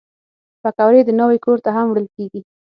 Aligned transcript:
پکورې 0.61 1.01
د 1.05 1.09
ناوې 1.19 1.37
کور 1.45 1.57
ته 1.65 1.69
هم 1.75 1.87
وړل 1.89 2.07
کېږي 2.15 2.41